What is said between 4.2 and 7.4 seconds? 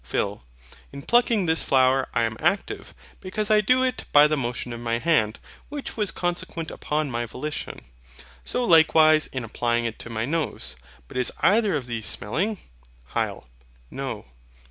the motion of my hand, which was consequent upon my